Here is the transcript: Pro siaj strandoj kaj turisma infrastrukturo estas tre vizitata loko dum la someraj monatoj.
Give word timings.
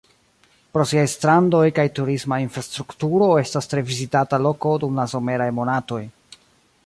Pro 0.75 0.85
siaj 0.91 1.03
strandoj 1.11 1.59
kaj 1.79 1.85
turisma 1.99 2.39
infrastrukturo 2.45 3.27
estas 3.43 3.71
tre 3.75 3.85
vizitata 3.91 4.39
loko 4.47 4.71
dum 4.85 5.01
la 5.03 5.09
someraj 5.13 5.51
monatoj. 5.61 6.01